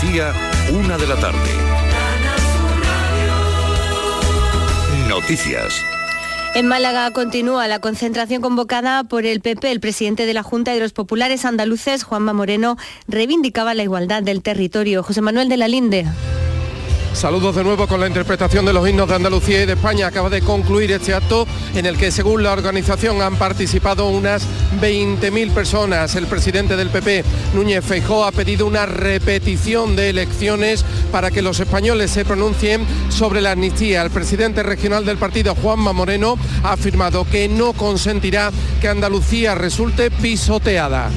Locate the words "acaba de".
20.06-20.40